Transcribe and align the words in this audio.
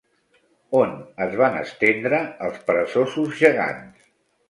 On 0.77 0.95
es 1.27 1.37
van 1.43 1.59
estendre 1.61 2.25
els 2.49 2.61
peresosos 2.71 3.41
gegants? 3.47 4.15